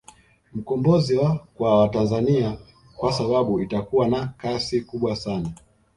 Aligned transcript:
Mkombozi 0.53 1.15
wa 1.17 1.37
Kwa 1.55 1.79
watanzania 1.79 2.57
kwa 2.95 3.13
sababu 3.13 3.61
itakua 3.61 4.07
na 4.07 4.27
kasi 4.37 4.81
kubwa 4.81 5.15
sana 5.15 5.51